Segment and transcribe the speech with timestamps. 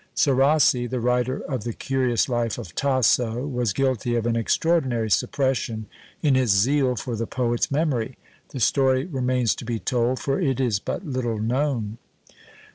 [0.15, 5.85] Serassi, the writer of the curious Life of Tasso, was guilty of an extraordinary suppression
[6.23, 8.17] in his zeal for the poet's memory.
[8.49, 11.99] The story remains to be told, for it is but little known.